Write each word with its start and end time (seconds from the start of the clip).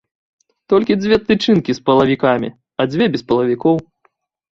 Толькі 0.71 0.95
дзве 1.01 1.19
тычынкі 1.27 1.75
з 1.79 1.83
пылавікамі, 1.89 2.49
а 2.79 2.87
дзве 2.95 3.03
без 3.17 3.25
пылавікоў. 3.29 3.75